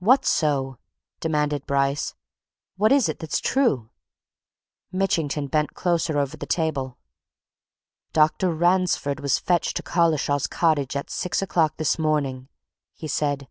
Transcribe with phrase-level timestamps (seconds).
[0.00, 0.76] "What's so?"
[1.20, 2.14] demanded Bryce.
[2.76, 3.88] "What is it that's true?"
[4.92, 6.98] Mitchington bent closer over the table.
[8.12, 8.52] "Dr.
[8.54, 12.48] Ransford was fetched to Collishaw's cottage at six o'clock this morning!"
[12.92, 13.48] he said.